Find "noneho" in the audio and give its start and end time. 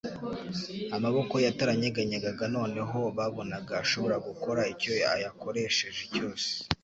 2.55-2.99